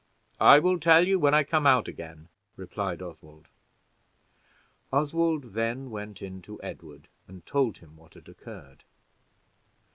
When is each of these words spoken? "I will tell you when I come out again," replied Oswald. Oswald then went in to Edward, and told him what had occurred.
"I 0.39 0.57
will 0.57 0.79
tell 0.79 1.07
you 1.07 1.19
when 1.19 1.35
I 1.35 1.43
come 1.43 1.67
out 1.67 1.87
again," 1.87 2.29
replied 2.55 3.03
Oswald. 3.03 3.49
Oswald 4.91 5.53
then 5.53 5.91
went 5.91 6.23
in 6.23 6.41
to 6.41 6.59
Edward, 6.63 7.07
and 7.27 7.45
told 7.45 7.77
him 7.77 7.97
what 7.97 8.15
had 8.15 8.27
occurred. 8.27 8.83